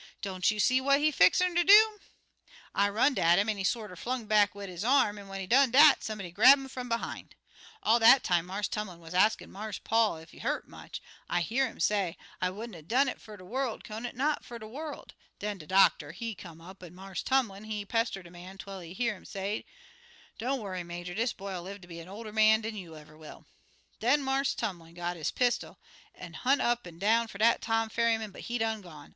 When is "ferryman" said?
27.89-28.31